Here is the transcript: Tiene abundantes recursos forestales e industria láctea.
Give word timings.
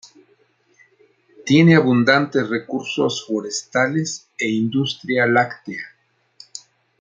Tiene 1.45 1.75
abundantes 1.75 2.49
recursos 2.49 3.23
forestales 3.27 4.29
e 4.35 4.49
industria 4.49 5.27
láctea. 5.27 5.83